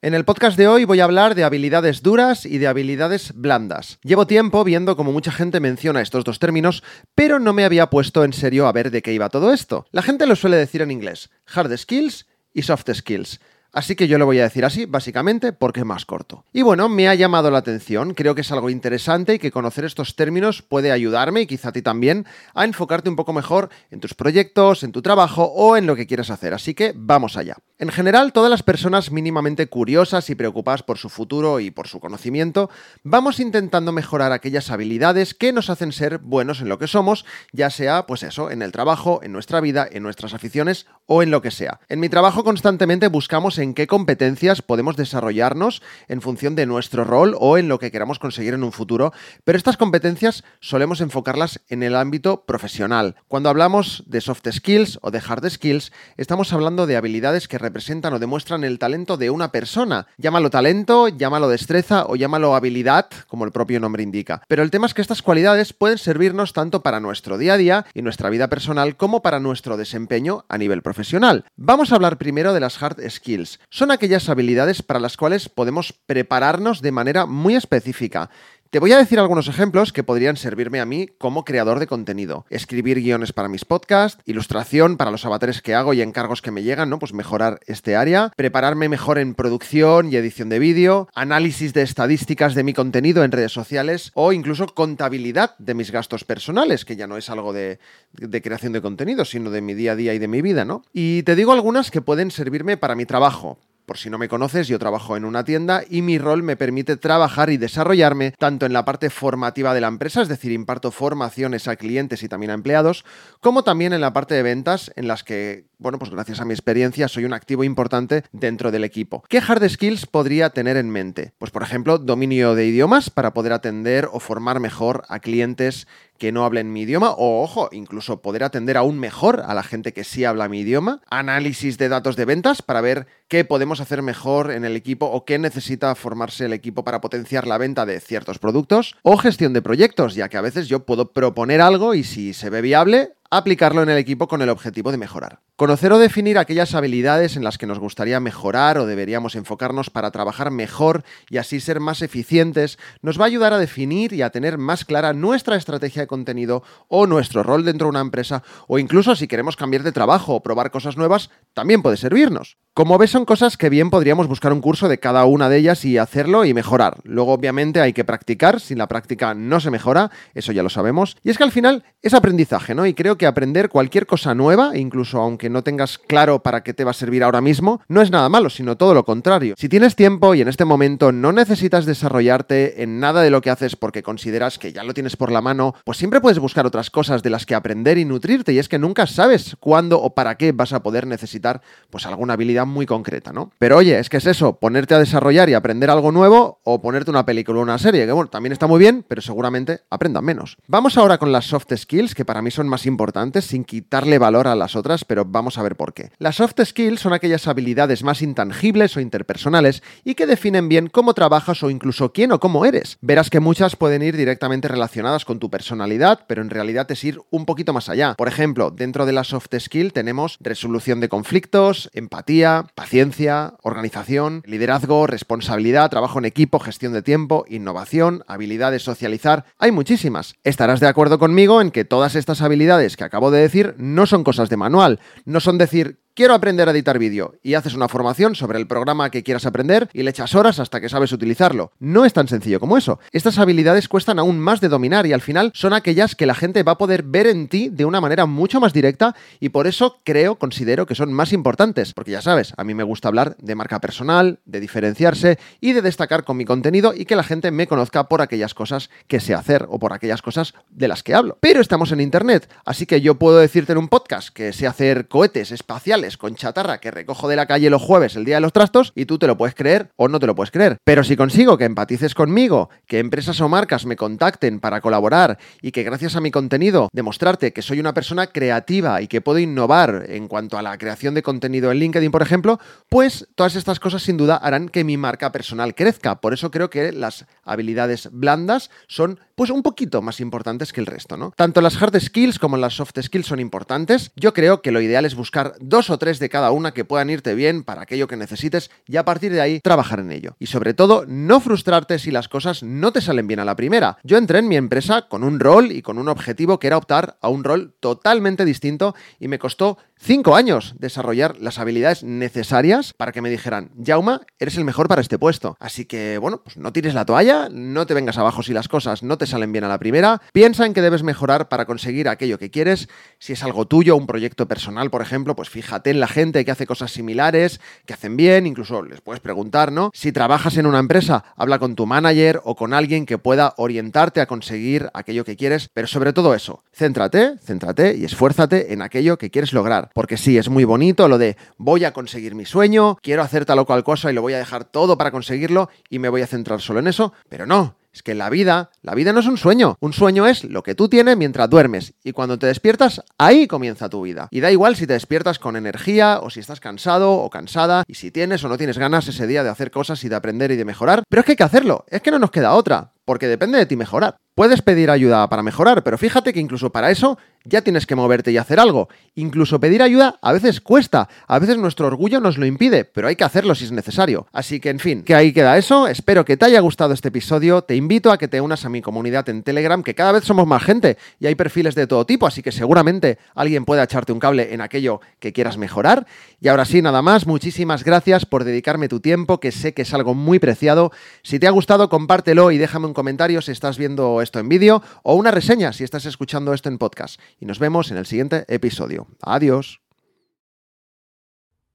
En 0.00 0.14
el 0.14 0.24
podcast 0.24 0.56
de 0.56 0.68
hoy 0.68 0.84
voy 0.84 1.00
a 1.00 1.04
hablar 1.04 1.34
de 1.34 1.42
habilidades 1.42 2.04
duras 2.04 2.46
y 2.46 2.58
de 2.58 2.68
habilidades 2.68 3.32
blandas. 3.34 3.98
Llevo 4.04 4.28
tiempo 4.28 4.62
viendo 4.62 4.96
cómo 4.96 5.10
mucha 5.10 5.32
gente 5.32 5.58
menciona 5.58 6.00
estos 6.00 6.22
dos 6.22 6.38
términos, 6.38 6.84
pero 7.16 7.40
no 7.40 7.52
me 7.52 7.64
había 7.64 7.90
puesto 7.90 8.22
en 8.22 8.32
serio 8.32 8.68
a 8.68 8.72
ver 8.72 8.92
de 8.92 9.02
qué 9.02 9.12
iba 9.12 9.28
todo 9.28 9.52
esto. 9.52 9.86
La 9.90 10.02
gente 10.02 10.28
lo 10.28 10.36
suele 10.36 10.56
decir 10.56 10.82
en 10.82 10.92
inglés, 10.92 11.30
hard 11.52 11.76
skills 11.76 12.28
y 12.54 12.62
soft 12.62 12.88
skills. 12.94 13.40
Así 13.78 13.94
que 13.94 14.08
yo 14.08 14.18
lo 14.18 14.26
voy 14.26 14.40
a 14.40 14.42
decir 14.42 14.64
así, 14.64 14.86
básicamente, 14.86 15.52
porque 15.52 15.78
es 15.78 15.86
más 15.86 16.04
corto. 16.04 16.44
Y 16.52 16.62
bueno, 16.62 16.88
me 16.88 17.06
ha 17.06 17.14
llamado 17.14 17.48
la 17.48 17.58
atención, 17.58 18.12
creo 18.12 18.34
que 18.34 18.40
es 18.40 18.50
algo 18.50 18.70
interesante 18.70 19.34
y 19.34 19.38
que 19.38 19.52
conocer 19.52 19.84
estos 19.84 20.16
términos 20.16 20.62
puede 20.62 20.90
ayudarme, 20.90 21.42
y 21.42 21.46
quizá 21.46 21.68
a 21.68 21.72
ti 21.72 21.80
también, 21.80 22.26
a 22.54 22.64
enfocarte 22.64 23.08
un 23.08 23.14
poco 23.14 23.32
mejor 23.32 23.68
en 23.92 24.00
tus 24.00 24.14
proyectos, 24.14 24.82
en 24.82 24.90
tu 24.90 25.00
trabajo 25.00 25.44
o 25.44 25.76
en 25.76 25.86
lo 25.86 25.94
que 25.94 26.08
quieras 26.08 26.30
hacer. 26.30 26.54
Así 26.54 26.74
que 26.74 26.92
vamos 26.96 27.36
allá. 27.36 27.54
En 27.78 27.90
general, 27.90 28.32
todas 28.32 28.50
las 28.50 28.64
personas 28.64 29.12
mínimamente 29.12 29.68
curiosas 29.68 30.28
y 30.30 30.34
preocupadas 30.34 30.82
por 30.82 30.98
su 30.98 31.08
futuro 31.08 31.60
y 31.60 31.70
por 31.70 31.86
su 31.86 32.00
conocimiento, 32.00 32.70
vamos 33.04 33.38
intentando 33.38 33.92
mejorar 33.92 34.32
aquellas 34.32 34.72
habilidades 34.72 35.34
que 35.34 35.52
nos 35.52 35.70
hacen 35.70 35.92
ser 35.92 36.18
buenos 36.18 36.60
en 36.60 36.68
lo 36.68 36.80
que 36.80 36.88
somos, 36.88 37.24
ya 37.52 37.70
sea, 37.70 38.06
pues 38.06 38.24
eso, 38.24 38.50
en 38.50 38.62
el 38.62 38.72
trabajo, 38.72 39.20
en 39.22 39.30
nuestra 39.30 39.60
vida, 39.60 39.86
en 39.88 40.02
nuestras 40.02 40.34
aficiones 40.34 40.86
o 41.06 41.22
en 41.22 41.30
lo 41.30 41.40
que 41.42 41.52
sea. 41.52 41.78
En 41.88 42.00
mi 42.00 42.08
trabajo 42.08 42.42
constantemente 42.42 43.06
buscamos 43.06 43.58
en 43.58 43.67
qué 43.74 43.86
competencias 43.86 44.62
podemos 44.62 44.96
desarrollarnos 44.96 45.82
en 46.08 46.20
función 46.20 46.54
de 46.54 46.66
nuestro 46.66 47.04
rol 47.04 47.36
o 47.38 47.58
en 47.58 47.68
lo 47.68 47.78
que 47.78 47.90
queramos 47.90 48.18
conseguir 48.18 48.54
en 48.54 48.64
un 48.64 48.72
futuro, 48.72 49.12
pero 49.44 49.58
estas 49.58 49.76
competencias 49.76 50.44
solemos 50.60 51.00
enfocarlas 51.00 51.60
en 51.68 51.82
el 51.82 51.96
ámbito 51.96 52.44
profesional. 52.44 53.16
Cuando 53.28 53.48
hablamos 53.48 54.04
de 54.06 54.20
soft 54.20 54.46
skills 54.50 54.98
o 55.02 55.10
de 55.10 55.22
hard 55.26 55.48
skills, 55.50 55.92
estamos 56.16 56.52
hablando 56.52 56.86
de 56.86 56.96
habilidades 56.96 57.48
que 57.48 57.58
representan 57.58 58.12
o 58.12 58.18
demuestran 58.18 58.64
el 58.64 58.78
talento 58.78 59.16
de 59.16 59.30
una 59.30 59.50
persona. 59.50 60.06
Llámalo 60.16 60.50
talento, 60.50 61.08
llámalo 61.08 61.48
destreza 61.48 62.06
o 62.06 62.16
llámalo 62.16 62.54
habilidad, 62.54 63.08
como 63.26 63.44
el 63.44 63.52
propio 63.52 63.80
nombre 63.80 64.02
indica. 64.02 64.42
Pero 64.48 64.62
el 64.62 64.70
tema 64.70 64.86
es 64.86 64.94
que 64.94 65.02
estas 65.02 65.22
cualidades 65.22 65.72
pueden 65.72 65.98
servirnos 65.98 66.52
tanto 66.52 66.82
para 66.82 67.00
nuestro 67.00 67.38
día 67.38 67.54
a 67.54 67.56
día 67.56 67.86
y 67.94 68.02
nuestra 68.02 68.30
vida 68.30 68.48
personal 68.48 68.96
como 68.96 69.22
para 69.22 69.40
nuestro 69.40 69.76
desempeño 69.76 70.44
a 70.48 70.58
nivel 70.58 70.82
profesional. 70.82 71.44
Vamos 71.56 71.92
a 71.92 71.94
hablar 71.94 72.18
primero 72.18 72.52
de 72.52 72.60
las 72.60 72.82
hard 72.82 72.98
skills 73.08 73.47
son 73.70 73.90
aquellas 73.90 74.28
habilidades 74.28 74.82
para 74.82 75.00
las 75.00 75.16
cuales 75.16 75.48
podemos 75.48 75.92
prepararnos 75.92 76.82
de 76.82 76.92
manera 76.92 77.26
muy 77.26 77.54
específica. 77.54 78.30
Te 78.70 78.80
voy 78.80 78.92
a 78.92 78.98
decir 78.98 79.18
algunos 79.18 79.48
ejemplos 79.48 79.94
que 79.94 80.02
podrían 80.02 80.36
servirme 80.36 80.78
a 80.78 80.84
mí 80.84 81.08
como 81.16 81.46
creador 81.46 81.78
de 81.78 81.86
contenido. 81.86 82.44
Escribir 82.50 83.00
guiones 83.00 83.32
para 83.32 83.48
mis 83.48 83.64
podcasts, 83.64 84.22
ilustración 84.26 84.98
para 84.98 85.10
los 85.10 85.24
avatares 85.24 85.62
que 85.62 85.74
hago 85.74 85.94
y 85.94 86.02
encargos 86.02 86.42
que 86.42 86.50
me 86.50 86.62
llegan, 86.62 86.90
¿no? 86.90 86.98
Pues 86.98 87.14
mejorar 87.14 87.60
este 87.66 87.96
área, 87.96 88.30
prepararme 88.36 88.90
mejor 88.90 89.18
en 89.18 89.34
producción 89.34 90.12
y 90.12 90.16
edición 90.16 90.50
de 90.50 90.58
vídeo, 90.58 91.08
análisis 91.14 91.72
de 91.72 91.80
estadísticas 91.80 92.54
de 92.54 92.62
mi 92.62 92.74
contenido 92.74 93.24
en 93.24 93.32
redes 93.32 93.52
sociales 93.52 94.10
o 94.12 94.34
incluso 94.34 94.66
contabilidad 94.66 95.56
de 95.58 95.72
mis 95.72 95.90
gastos 95.90 96.24
personales, 96.24 96.84
que 96.84 96.96
ya 96.96 97.06
no 97.06 97.16
es 97.16 97.30
algo 97.30 97.54
de, 97.54 97.78
de 98.12 98.42
creación 98.42 98.74
de 98.74 98.82
contenido, 98.82 99.24
sino 99.24 99.48
de 99.50 99.62
mi 99.62 99.72
día 99.72 99.92
a 99.92 99.96
día 99.96 100.12
y 100.12 100.18
de 100.18 100.28
mi 100.28 100.42
vida, 100.42 100.66
¿no? 100.66 100.82
Y 100.92 101.22
te 101.22 101.36
digo 101.36 101.52
algunas 101.52 101.90
que 101.90 102.02
pueden 102.02 102.30
servirme 102.30 102.76
para 102.76 102.94
mi 102.96 103.06
trabajo, 103.06 103.58
por 103.88 103.96
si 103.98 104.10
no 104.10 104.18
me 104.18 104.28
conoces, 104.28 104.68
yo 104.68 104.78
trabajo 104.78 105.16
en 105.16 105.24
una 105.24 105.44
tienda 105.44 105.82
y 105.88 106.02
mi 106.02 106.18
rol 106.18 106.42
me 106.42 106.56
permite 106.56 106.98
trabajar 106.98 107.48
y 107.48 107.56
desarrollarme 107.56 108.32
tanto 108.32 108.66
en 108.66 108.74
la 108.74 108.84
parte 108.84 109.08
formativa 109.08 109.72
de 109.72 109.80
la 109.80 109.88
empresa, 109.88 110.20
es 110.20 110.28
decir, 110.28 110.52
imparto 110.52 110.90
formaciones 110.90 111.66
a 111.68 111.76
clientes 111.76 112.22
y 112.22 112.28
también 112.28 112.50
a 112.50 112.54
empleados, 112.54 113.06
como 113.40 113.64
también 113.64 113.94
en 113.94 114.02
la 114.02 114.12
parte 114.12 114.34
de 114.34 114.42
ventas 114.42 114.92
en 114.94 115.08
las 115.08 115.24
que, 115.24 115.67
bueno, 115.78 115.98
pues 115.98 116.10
gracias 116.10 116.40
a 116.40 116.44
mi 116.44 116.52
experiencia 116.52 117.08
soy 117.08 117.24
un 117.24 117.32
activo 117.32 117.64
importante 117.64 118.24
dentro 118.32 118.70
del 118.70 118.84
equipo. 118.84 119.22
¿Qué 119.28 119.38
hard 119.38 119.68
skills 119.68 120.06
podría 120.06 120.50
tener 120.50 120.76
en 120.76 120.90
mente? 120.90 121.32
Pues 121.38 121.50
por 121.50 121.62
ejemplo, 121.62 121.98
dominio 121.98 122.54
de 122.54 122.66
idiomas 122.66 123.10
para 123.10 123.32
poder 123.32 123.52
atender 123.52 124.08
o 124.12 124.20
formar 124.20 124.60
mejor 124.60 125.04
a 125.08 125.20
clientes 125.20 125.86
que 126.18 126.32
no 126.32 126.44
hablen 126.44 126.72
mi 126.72 126.82
idioma 126.82 127.10
o, 127.10 127.42
ojo, 127.42 127.68
incluso 127.72 128.20
poder 128.20 128.42
atender 128.42 128.76
aún 128.76 128.98
mejor 128.98 129.42
a 129.46 129.54
la 129.54 129.62
gente 129.62 129.92
que 129.92 130.04
sí 130.04 130.24
habla 130.24 130.48
mi 130.48 130.60
idioma. 130.60 131.00
Análisis 131.08 131.78
de 131.78 131.88
datos 131.88 132.16
de 132.16 132.24
ventas 132.24 132.60
para 132.60 132.80
ver 132.80 133.06
qué 133.28 133.44
podemos 133.44 133.80
hacer 133.80 134.02
mejor 134.02 134.50
en 134.50 134.64
el 134.64 134.76
equipo 134.76 135.06
o 135.06 135.24
qué 135.24 135.38
necesita 135.38 135.94
formarse 135.94 136.46
el 136.46 136.52
equipo 136.52 136.82
para 136.82 137.00
potenciar 137.00 137.46
la 137.46 137.58
venta 137.58 137.86
de 137.86 138.00
ciertos 138.00 138.38
productos. 138.38 138.96
O 139.02 139.16
gestión 139.16 139.52
de 139.52 139.62
proyectos, 139.62 140.14
ya 140.14 140.28
que 140.28 140.36
a 140.36 140.42
veces 140.42 140.68
yo 140.68 140.84
puedo 140.84 141.12
proponer 141.12 141.60
algo 141.60 141.94
y 141.94 142.02
si 142.02 142.34
se 142.34 142.50
ve 142.50 142.62
viable, 142.62 143.12
aplicarlo 143.30 143.82
en 143.82 143.90
el 143.90 143.98
equipo 143.98 144.26
con 144.26 144.40
el 144.42 144.48
objetivo 144.48 144.90
de 144.90 144.98
mejorar. 144.98 145.40
Conocer 145.56 145.92
o 145.92 145.98
definir 145.98 146.38
aquellas 146.38 146.74
habilidades 146.74 147.36
en 147.36 147.44
las 147.44 147.58
que 147.58 147.66
nos 147.66 147.78
gustaría 147.78 148.20
mejorar 148.20 148.78
o 148.78 148.86
deberíamos 148.86 149.34
enfocarnos 149.34 149.90
para 149.90 150.10
trabajar 150.10 150.50
mejor 150.50 151.04
y 151.28 151.38
así 151.38 151.60
ser 151.60 151.80
más 151.80 152.00
eficientes 152.00 152.78
nos 153.02 153.18
va 153.18 153.24
a 153.24 153.26
ayudar 153.26 153.52
a 153.52 153.58
definir 153.58 154.12
y 154.12 154.22
a 154.22 154.30
tener 154.30 154.56
más 154.56 154.84
clara 154.84 155.12
nuestra 155.12 155.56
estrategia 155.56 156.02
de 156.02 156.06
contenido 156.06 156.62
o 156.88 157.06
nuestro 157.06 157.42
rol 157.42 157.64
dentro 157.64 157.86
de 157.86 157.90
una 157.90 158.00
empresa 158.00 158.42
o 158.66 158.78
incluso 158.78 159.16
si 159.16 159.26
queremos 159.26 159.56
cambiar 159.56 159.82
de 159.82 159.92
trabajo 159.92 160.34
o 160.34 160.42
probar 160.42 160.70
cosas 160.70 160.96
nuevas, 160.96 161.30
también 161.54 161.82
puede 161.82 161.96
servirnos. 161.96 162.56
Como 162.78 162.96
ves, 162.96 163.10
son 163.10 163.24
cosas 163.24 163.56
que 163.56 163.70
bien 163.70 163.90
podríamos 163.90 164.28
buscar 164.28 164.52
un 164.52 164.60
curso 164.60 164.88
de 164.88 165.00
cada 165.00 165.24
una 165.24 165.48
de 165.48 165.56
ellas 165.56 165.84
y 165.84 165.98
hacerlo 165.98 166.44
y 166.44 166.54
mejorar. 166.54 166.98
Luego, 167.02 167.32
obviamente, 167.32 167.80
hay 167.80 167.92
que 167.92 168.04
practicar. 168.04 168.60
Sin 168.60 168.78
la 168.78 168.86
práctica 168.86 169.34
no 169.34 169.58
se 169.58 169.72
mejora, 169.72 170.12
eso 170.32 170.52
ya 170.52 170.62
lo 170.62 170.70
sabemos. 170.70 171.16
Y 171.24 171.30
es 171.30 171.38
que 171.38 171.42
al 171.42 171.50
final 171.50 171.82
es 172.02 172.14
aprendizaje, 172.14 172.76
¿no? 172.76 172.86
Y 172.86 172.94
creo 172.94 173.17
que 173.18 173.26
aprender 173.26 173.68
cualquier 173.68 174.06
cosa 174.06 174.34
nueva, 174.34 174.76
incluso 174.76 175.20
aunque 175.20 175.50
no 175.50 175.62
tengas 175.62 175.98
claro 175.98 176.42
para 176.42 176.62
qué 176.62 176.72
te 176.72 176.84
va 176.84 176.92
a 176.92 176.94
servir 176.94 177.22
ahora 177.22 177.40
mismo, 177.40 177.82
no 177.88 178.00
es 178.00 178.10
nada 178.10 178.28
malo, 178.28 178.48
sino 178.48 178.76
todo 178.76 178.94
lo 178.94 179.04
contrario. 179.04 179.54
Si 179.58 179.68
tienes 179.68 179.96
tiempo 179.96 180.34
y 180.34 180.40
en 180.40 180.48
este 180.48 180.64
momento 180.64 181.12
no 181.12 181.32
necesitas 181.32 181.84
desarrollarte 181.84 182.82
en 182.82 183.00
nada 183.00 183.22
de 183.22 183.30
lo 183.30 183.40
que 183.40 183.50
haces 183.50 183.76
porque 183.76 184.02
consideras 184.02 184.58
que 184.58 184.72
ya 184.72 184.84
lo 184.84 184.94
tienes 184.94 185.16
por 185.16 185.30
la 185.30 185.42
mano, 185.42 185.74
pues 185.84 185.98
siempre 185.98 186.20
puedes 186.20 186.38
buscar 186.38 186.66
otras 186.66 186.90
cosas 186.90 187.22
de 187.22 187.30
las 187.30 187.44
que 187.44 187.54
aprender 187.54 187.98
y 187.98 188.04
nutrirte. 188.04 188.52
Y 188.52 188.58
es 188.58 188.68
que 188.68 188.78
nunca 188.78 189.06
sabes 189.06 189.56
cuándo 189.60 190.00
o 190.00 190.14
para 190.14 190.36
qué 190.36 190.52
vas 190.52 190.72
a 190.72 190.82
poder 190.82 191.06
necesitar 191.06 191.60
pues 191.90 192.06
alguna 192.06 192.34
habilidad 192.34 192.66
muy 192.66 192.86
concreta, 192.86 193.32
¿no? 193.32 193.50
Pero 193.58 193.76
oye, 193.76 193.98
es 193.98 194.08
que 194.08 194.18
es 194.18 194.26
eso, 194.26 194.58
ponerte 194.58 194.94
a 194.94 194.98
desarrollar 194.98 195.48
y 195.48 195.54
aprender 195.54 195.90
algo 195.90 196.12
nuevo 196.12 196.60
o 196.64 196.80
ponerte 196.80 197.10
una 197.10 197.26
película 197.26 197.58
o 197.60 197.62
una 197.62 197.78
serie, 197.78 198.06
que 198.06 198.12
bueno, 198.12 198.30
también 198.30 198.52
está 198.52 198.66
muy 198.66 198.78
bien, 198.78 199.04
pero 199.06 199.20
seguramente 199.20 199.80
aprendan 199.90 200.24
menos. 200.24 200.56
Vamos 200.66 200.96
ahora 200.96 201.18
con 201.18 201.32
las 201.32 201.46
soft 201.46 201.74
skills, 201.74 202.14
que 202.14 202.24
para 202.24 202.42
mí 202.42 202.50
son 202.50 202.68
más 202.68 202.86
importantes, 202.86 203.07
sin 203.40 203.64
quitarle 203.64 204.18
valor 204.18 204.46
a 204.48 204.54
las 204.54 204.76
otras, 204.76 205.04
pero 205.04 205.24
vamos 205.24 205.58
a 205.58 205.62
ver 205.62 205.76
por 205.76 205.94
qué. 205.94 206.10
Las 206.18 206.36
soft 206.36 206.60
skills 206.64 207.00
son 207.00 207.12
aquellas 207.12 207.48
habilidades 207.48 208.04
más 208.04 208.22
intangibles 208.22 208.96
o 208.96 209.00
interpersonales 209.00 209.82
y 210.04 210.14
que 210.14 210.26
definen 210.26 210.68
bien 210.68 210.88
cómo 210.88 211.14
trabajas 211.14 211.62
o 211.62 211.70
incluso 211.70 212.12
quién 212.12 212.32
o 212.32 212.40
cómo 212.40 212.64
eres. 212.64 212.98
Verás 213.00 213.30
que 213.30 213.40
muchas 213.40 213.76
pueden 213.76 214.02
ir 214.02 214.16
directamente 214.16 214.68
relacionadas 214.68 215.24
con 215.24 215.38
tu 215.38 215.50
personalidad, 215.50 216.20
pero 216.26 216.42
en 216.42 216.50
realidad 216.50 216.90
es 216.90 217.02
ir 217.04 217.20
un 217.30 217.46
poquito 217.46 217.72
más 217.72 217.88
allá. 217.88 218.14
Por 218.14 218.28
ejemplo, 218.28 218.70
dentro 218.70 219.06
de 219.06 219.12
la 219.12 219.24
soft 219.24 219.54
skill 219.58 219.92
tenemos 219.92 220.36
resolución 220.40 221.00
de 221.00 221.08
conflictos, 221.08 221.90
empatía, 221.94 222.66
paciencia, 222.74 223.54
organización, 223.62 224.42
liderazgo, 224.44 225.06
responsabilidad, 225.06 225.90
trabajo 225.90 226.18
en 226.18 226.26
equipo, 226.26 226.58
gestión 226.58 226.92
de 226.92 227.02
tiempo, 227.02 227.44
innovación, 227.48 228.22
habilidad 228.26 228.70
de 228.70 228.78
socializar. 228.78 229.46
Hay 229.58 229.72
muchísimas. 229.72 230.34
Estarás 230.44 230.80
de 230.80 230.88
acuerdo 230.88 231.18
conmigo 231.18 231.60
en 231.60 231.70
que 231.70 231.84
todas 231.84 232.14
estas 232.14 232.42
habilidades 232.42 232.97
que 232.98 233.04
acabo 233.04 233.30
de 233.30 233.40
decir 233.40 233.74
no 233.78 234.04
son 234.04 234.24
cosas 234.24 234.50
de 234.50 234.58
manual, 234.58 235.00
no 235.24 235.40
son 235.40 235.56
decir 235.56 236.00
quiero 236.18 236.34
aprender 236.34 236.66
a 236.68 236.72
editar 236.72 236.98
vídeo 236.98 237.36
y 237.44 237.54
haces 237.54 237.74
una 237.74 237.86
formación 237.86 238.34
sobre 238.34 238.58
el 238.58 238.66
programa 238.66 239.08
que 239.08 239.22
quieras 239.22 239.46
aprender 239.46 239.88
y 239.92 240.02
le 240.02 240.10
echas 240.10 240.34
horas 240.34 240.58
hasta 240.58 240.80
que 240.80 240.88
sabes 240.88 241.12
utilizarlo. 241.12 241.70
No 241.78 242.04
es 242.04 242.12
tan 242.12 242.26
sencillo 242.26 242.58
como 242.58 242.76
eso. 242.76 242.98
Estas 243.12 243.38
habilidades 243.38 243.86
cuestan 243.86 244.18
aún 244.18 244.40
más 244.40 244.60
de 244.60 244.68
dominar 244.68 245.06
y 245.06 245.12
al 245.12 245.20
final 245.20 245.52
son 245.54 245.74
aquellas 245.74 246.16
que 246.16 246.26
la 246.26 246.34
gente 246.34 246.64
va 246.64 246.72
a 246.72 246.78
poder 246.78 247.04
ver 247.04 247.28
en 247.28 247.46
ti 247.46 247.68
de 247.68 247.84
una 247.84 248.00
manera 248.00 248.26
mucho 248.26 248.58
más 248.58 248.72
directa 248.72 249.14
y 249.38 249.50
por 249.50 249.68
eso 249.68 250.00
creo, 250.02 250.40
considero 250.40 250.86
que 250.86 250.96
son 250.96 251.12
más 251.12 251.32
importantes, 251.32 251.94
porque 251.94 252.10
ya 252.10 252.20
sabes, 252.20 252.52
a 252.56 252.64
mí 252.64 252.74
me 252.74 252.82
gusta 252.82 253.06
hablar 253.06 253.36
de 253.36 253.54
marca 253.54 253.80
personal, 253.80 254.40
de 254.44 254.58
diferenciarse 254.58 255.38
y 255.60 255.72
de 255.72 255.82
destacar 255.82 256.24
con 256.24 256.36
mi 256.36 256.44
contenido 256.44 256.94
y 256.96 257.04
que 257.04 257.14
la 257.14 257.22
gente 257.22 257.52
me 257.52 257.68
conozca 257.68 258.08
por 258.08 258.22
aquellas 258.22 258.54
cosas 258.54 258.90
que 259.06 259.20
sé 259.20 259.34
hacer 259.34 259.66
o 259.68 259.78
por 259.78 259.92
aquellas 259.92 260.22
cosas 260.22 260.54
de 260.68 260.88
las 260.88 261.04
que 261.04 261.14
hablo. 261.14 261.38
Pero 261.40 261.60
estamos 261.60 261.92
en 261.92 262.00
Internet, 262.00 262.52
así 262.64 262.86
que 262.86 263.00
yo 263.00 263.20
puedo 263.20 263.38
decirte 263.38 263.70
en 263.70 263.78
un 263.78 263.86
podcast 263.86 264.30
que 264.30 264.52
sé 264.52 264.66
hacer 264.66 265.06
cohetes 265.06 265.52
espaciales 265.52 266.07
con 266.16 266.34
chatarra 266.34 266.78
que 266.78 266.90
recojo 266.90 267.28
de 267.28 267.36
la 267.36 267.46
calle 267.46 267.70
los 267.70 267.82
jueves, 267.82 268.16
el 268.16 268.24
día 268.24 268.36
de 268.36 268.40
los 268.40 268.52
trastos, 268.52 268.92
y 268.94 269.04
tú 269.04 269.18
te 269.18 269.26
lo 269.26 269.36
puedes 269.36 269.54
creer 269.54 269.90
o 269.96 270.08
no 270.08 270.18
te 270.18 270.26
lo 270.26 270.34
puedes 270.34 270.50
creer. 270.50 270.78
Pero 270.84 271.04
si 271.04 271.16
consigo 271.16 271.58
que 271.58 271.64
empatices 271.64 272.14
conmigo, 272.14 272.70
que 272.86 272.98
empresas 272.98 273.40
o 273.40 273.48
marcas 273.48 273.86
me 273.86 273.96
contacten 273.96 274.60
para 274.60 274.80
colaborar 274.80 275.38
y 275.60 275.72
que 275.72 275.82
gracias 275.82 276.16
a 276.16 276.20
mi 276.20 276.30
contenido 276.30 276.88
demostrarte 276.92 277.52
que 277.52 277.62
soy 277.62 277.80
una 277.80 277.94
persona 277.94 278.28
creativa 278.28 279.02
y 279.02 279.08
que 279.08 279.20
puedo 279.20 279.38
innovar 279.38 280.06
en 280.08 280.28
cuanto 280.28 280.58
a 280.58 280.62
la 280.62 280.78
creación 280.78 281.14
de 281.14 281.22
contenido 281.22 281.70
en 281.70 281.78
LinkedIn, 281.78 282.10
por 282.10 282.22
ejemplo, 282.22 282.58
pues 282.88 283.28
todas 283.34 283.56
estas 283.56 283.80
cosas 283.80 284.02
sin 284.02 284.16
duda 284.16 284.36
harán 284.36 284.68
que 284.68 284.84
mi 284.84 284.96
marca 284.96 285.32
personal 285.32 285.74
crezca. 285.74 286.20
Por 286.20 286.32
eso 286.32 286.50
creo 286.50 286.70
que 286.70 286.92
las 286.92 287.26
habilidades 287.44 288.08
blandas 288.12 288.70
son 288.86 289.20
pues 289.34 289.50
un 289.50 289.62
poquito 289.62 290.02
más 290.02 290.20
importantes 290.20 290.72
que 290.72 290.80
el 290.80 290.86
resto, 290.86 291.16
¿no? 291.16 291.32
Tanto 291.36 291.60
las 291.60 291.80
hard 291.80 292.00
skills 292.00 292.38
como 292.38 292.56
las 292.56 292.74
soft 292.74 292.98
skills 293.00 293.26
son 293.26 293.40
importantes. 293.40 294.10
Yo 294.16 294.34
creo 294.34 294.62
que 294.62 294.72
lo 294.72 294.80
ideal 294.80 295.04
es 295.04 295.14
buscar 295.14 295.54
dos 295.60 295.90
o 295.90 295.97
tres 295.98 296.18
de 296.18 296.28
cada 296.28 296.50
una 296.50 296.72
que 296.72 296.84
puedan 296.84 297.10
irte 297.10 297.34
bien 297.34 297.62
para 297.62 297.82
aquello 297.82 298.08
que 298.08 298.16
necesites 298.16 298.70
y 298.86 298.96
a 298.96 299.04
partir 299.04 299.32
de 299.32 299.40
ahí 299.40 299.60
trabajar 299.60 300.00
en 300.00 300.12
ello. 300.12 300.36
Y 300.38 300.46
sobre 300.46 300.74
todo, 300.74 301.04
no 301.06 301.40
frustrarte 301.40 301.98
si 301.98 302.10
las 302.10 302.28
cosas 302.28 302.62
no 302.62 302.92
te 302.92 303.00
salen 303.00 303.26
bien 303.26 303.40
a 303.40 303.44
la 303.44 303.56
primera. 303.56 303.98
Yo 304.02 304.16
entré 304.16 304.38
en 304.38 304.48
mi 304.48 304.56
empresa 304.56 305.08
con 305.08 305.24
un 305.24 305.40
rol 305.40 305.72
y 305.72 305.82
con 305.82 305.98
un 305.98 306.08
objetivo 306.08 306.58
que 306.58 306.68
era 306.68 306.76
optar 306.76 307.18
a 307.20 307.28
un 307.28 307.44
rol 307.44 307.74
totalmente 307.80 308.44
distinto 308.44 308.94
y 309.18 309.28
me 309.28 309.38
costó 309.38 309.78
cinco 309.98 310.36
años 310.36 310.74
desarrollar 310.78 311.36
las 311.38 311.58
habilidades 311.58 312.02
necesarias 312.04 312.94
para 312.96 313.12
que 313.12 313.20
me 313.20 313.30
dijeran, 313.30 313.70
Jauma, 313.84 314.22
eres 314.38 314.56
el 314.56 314.64
mejor 314.64 314.88
para 314.88 315.00
este 315.00 315.18
puesto. 315.18 315.56
Así 315.60 315.84
que, 315.84 316.18
bueno, 316.18 316.42
pues 316.42 316.56
no 316.56 316.72
tires 316.72 316.94
la 316.94 317.04
toalla, 317.04 317.48
no 317.50 317.86
te 317.86 317.94
vengas 317.94 318.18
abajo 318.18 318.42
si 318.42 318.52
las 318.52 318.68
cosas 318.68 319.02
no 319.02 319.18
te 319.18 319.26
salen 319.26 319.52
bien 319.52 319.64
a 319.64 319.68
la 319.68 319.78
primera, 319.78 320.22
piensa 320.32 320.66
en 320.66 320.74
que 320.74 320.82
debes 320.82 321.02
mejorar 321.02 321.48
para 321.48 321.66
conseguir 321.66 322.08
aquello 322.08 322.38
que 322.38 322.50
quieres. 322.50 322.88
Si 323.18 323.32
es 323.32 323.42
algo 323.42 323.66
tuyo, 323.66 323.96
un 323.96 324.06
proyecto 324.06 324.48
personal, 324.48 324.90
por 324.90 325.02
ejemplo, 325.02 325.34
pues 325.36 325.48
fíjate 325.48 325.90
en 325.90 326.00
la 326.00 326.08
gente 326.08 326.44
que 326.44 326.50
hace 326.50 326.66
cosas 326.66 326.92
similares, 326.92 327.60
que 327.86 327.94
hacen 327.94 328.16
bien, 328.16 328.46
incluso 328.46 328.82
les 328.82 329.00
puedes 329.00 329.20
preguntar, 329.20 329.72
¿no? 329.72 329.90
Si 329.94 330.12
trabajas 330.12 330.56
en 330.56 330.66
una 330.66 330.78
empresa, 330.78 331.24
habla 331.36 331.58
con 331.58 331.74
tu 331.74 331.86
manager 331.86 332.40
o 332.44 332.54
con 332.54 332.74
alguien 332.74 333.06
que 333.06 333.18
pueda 333.18 333.54
orientarte 333.56 334.20
a 334.20 334.26
conseguir 334.26 334.90
aquello 334.94 335.24
que 335.24 335.36
quieres, 335.36 335.70
pero 335.72 335.86
sobre 335.86 336.12
todo 336.12 336.34
eso, 336.34 336.62
céntrate, 336.72 337.38
céntrate 337.38 337.96
y 337.96 338.04
esfuérzate 338.04 338.72
en 338.72 338.82
aquello 338.82 339.18
que 339.18 339.30
quieres 339.30 339.52
lograr. 339.52 339.87
Porque 339.94 340.16
sí, 340.16 340.38
es 340.38 340.48
muy 340.48 340.64
bonito 340.64 341.08
lo 341.08 341.18
de 341.18 341.36
voy 341.56 341.84
a 341.84 341.92
conseguir 341.92 342.34
mi 342.34 342.44
sueño, 342.44 342.96
quiero 343.02 343.22
hacer 343.22 343.44
tal 343.44 343.58
o 343.58 343.66
cual 343.66 343.84
cosa 343.84 344.10
y 344.10 344.14
lo 344.14 344.22
voy 344.22 344.34
a 344.34 344.38
dejar 344.38 344.64
todo 344.64 344.98
para 344.98 345.10
conseguirlo 345.10 345.68
y 345.88 345.98
me 345.98 346.08
voy 346.08 346.22
a 346.22 346.26
centrar 346.26 346.60
solo 346.60 346.80
en 346.80 346.88
eso, 346.88 347.12
pero 347.28 347.46
no. 347.46 347.76
Es 347.92 348.02
que 348.02 348.14
la 348.14 348.30
vida, 348.30 348.70
la 348.82 348.94
vida 348.94 349.12
no 349.12 349.18
es 349.18 349.26
un 349.26 349.38
sueño. 349.38 349.76
Un 349.80 349.92
sueño 349.92 350.26
es 350.26 350.44
lo 350.44 350.62
que 350.62 350.74
tú 350.76 350.88
tienes 350.88 351.16
mientras 351.16 351.50
duermes. 351.50 351.94
Y 352.04 352.12
cuando 352.12 352.38
te 352.38 352.46
despiertas, 352.46 353.02
ahí 353.16 353.48
comienza 353.48 353.88
tu 353.88 354.02
vida. 354.02 354.28
Y 354.30 354.40
da 354.40 354.52
igual 354.52 354.76
si 354.76 354.86
te 354.86 354.92
despiertas 354.92 355.40
con 355.40 355.56
energía 355.56 356.20
o 356.22 356.30
si 356.30 356.38
estás 356.38 356.60
cansado 356.60 357.12
o 357.12 357.28
cansada 357.30 357.82
y 357.88 357.94
si 357.94 358.12
tienes 358.12 358.44
o 358.44 358.48
no 358.48 358.58
tienes 358.58 358.78
ganas 358.78 359.08
ese 359.08 359.26
día 359.26 359.42
de 359.42 359.50
hacer 359.50 359.70
cosas 359.70 360.04
y 360.04 360.08
de 360.08 360.14
aprender 360.14 360.52
y 360.52 360.56
de 360.56 360.64
mejorar. 360.64 361.02
Pero 361.08 361.20
es 361.20 361.26
que 361.26 361.32
hay 361.32 361.36
que 361.36 361.42
hacerlo. 361.42 361.86
Es 361.88 362.02
que 362.02 362.10
no 362.12 362.18
nos 362.18 362.30
queda 362.30 362.54
otra. 362.54 362.92
Porque 363.04 363.26
depende 363.26 363.58
de 363.58 363.66
ti 363.66 363.74
mejorar. 363.74 364.16
Puedes 364.34 364.62
pedir 364.62 364.90
ayuda 364.90 365.28
para 365.28 365.42
mejorar, 365.42 365.82
pero 365.82 365.98
fíjate 365.98 366.32
que 366.32 366.38
incluso 366.38 366.70
para 366.70 366.92
eso 366.92 367.18
ya 367.44 367.62
tienes 367.62 367.86
que 367.86 367.94
moverte 367.94 368.30
y 368.32 368.36
hacer 368.36 368.60
algo. 368.60 368.88
Incluso 369.14 369.60
pedir 369.60 369.82
ayuda 369.82 370.18
a 370.22 370.32
veces 370.32 370.60
cuesta, 370.60 371.08
a 371.26 371.38
veces 371.38 371.58
nuestro 371.58 371.86
orgullo 371.86 372.20
nos 372.20 372.38
lo 372.38 372.46
impide, 372.46 372.84
pero 372.84 373.08
hay 373.08 373.16
que 373.16 373.24
hacerlo 373.24 373.54
si 373.54 373.64
es 373.64 373.72
necesario. 373.72 374.26
Así 374.32 374.60
que 374.60 374.70
en 374.70 374.78
fin, 374.78 375.02
que 375.02 375.14
ahí 375.14 375.32
queda 375.32 375.58
eso, 375.58 375.88
espero 375.88 376.24
que 376.24 376.36
te 376.36 376.46
haya 376.46 376.60
gustado 376.60 376.94
este 376.94 377.08
episodio, 377.08 377.62
te 377.62 377.76
invito 377.76 378.12
a 378.12 378.18
que 378.18 378.28
te 378.28 378.40
unas 378.40 378.64
a 378.64 378.68
mi 378.68 378.82
comunidad 378.82 379.28
en 379.28 379.42
Telegram, 379.42 379.82
que 379.82 379.94
cada 379.94 380.12
vez 380.12 380.24
somos 380.24 380.46
más 380.46 380.62
gente 380.62 380.98
y 381.18 381.26
hay 381.26 381.34
perfiles 381.34 381.74
de 381.74 381.86
todo 381.86 382.06
tipo, 382.06 382.26
así 382.26 382.42
que 382.42 382.52
seguramente 382.52 383.18
alguien 383.34 383.64
pueda 383.64 383.84
echarte 383.84 384.12
un 384.12 384.20
cable 384.20 384.52
en 384.52 384.60
aquello 384.60 385.00
que 385.18 385.32
quieras 385.32 385.58
mejorar. 385.58 386.06
Y 386.40 386.48
ahora 386.48 386.64
sí, 386.64 386.82
nada 386.82 387.02
más, 387.02 387.26
muchísimas 387.26 387.84
gracias 387.84 388.26
por 388.26 388.44
dedicarme 388.44 388.88
tu 388.88 389.00
tiempo, 389.00 389.40
que 389.40 389.52
sé 389.52 389.74
que 389.74 389.82
es 389.82 389.94
algo 389.94 390.14
muy 390.14 390.38
preciado. 390.38 390.92
Si 391.22 391.38
te 391.38 391.46
ha 391.46 391.50
gustado, 391.50 391.88
compártelo 391.88 392.50
y 392.50 392.58
déjame 392.58 392.86
un 392.86 392.94
comentario 392.94 393.42
si 393.42 393.52
estás 393.52 393.78
viendo 393.78 394.22
esto 394.22 394.38
en 394.38 394.48
vídeo 394.48 394.82
o 395.02 395.14
una 395.14 395.30
reseña 395.30 395.72
si 395.72 395.84
estás 395.84 396.06
escuchando 396.06 396.52
esto 396.52 396.68
en 396.68 396.78
podcast. 396.78 397.20
Y 397.38 397.46
nos 397.46 397.58
vemos 397.58 397.90
en 397.90 397.96
el 397.96 398.06
siguiente 398.06 398.44
episodio. 398.48 399.06
Adiós. 399.22 399.80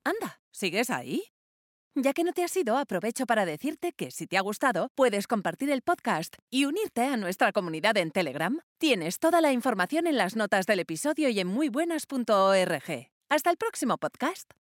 Anda, 0.03 0.41
¿sigues 0.51 0.89
ahí? 0.89 1.23
Ya 1.95 2.13
que 2.13 2.23
no 2.23 2.33
te 2.33 2.43
has 2.43 2.57
ido, 2.57 2.77
aprovecho 2.77 3.27
para 3.27 3.45
decirte 3.45 3.93
que 3.93 4.09
si 4.09 4.25
te 4.25 4.37
ha 4.37 4.41
gustado, 4.41 4.89
puedes 4.95 5.27
compartir 5.27 5.69
el 5.69 5.83
podcast 5.83 6.35
y 6.49 6.65
unirte 6.65 7.03
a 7.03 7.17
nuestra 7.17 7.51
comunidad 7.51 7.97
en 7.97 8.09
Telegram. 8.09 8.59
Tienes 8.79 9.19
toda 9.19 9.41
la 9.41 9.51
información 9.51 10.07
en 10.07 10.17
las 10.17 10.35
notas 10.35 10.65
del 10.65 10.79
episodio 10.79 11.29
y 11.29 11.39
en 11.39 11.47
muybuenas.org. 11.47 13.11
Hasta 13.29 13.49
el 13.51 13.57
próximo 13.57 13.97
podcast. 13.97 14.62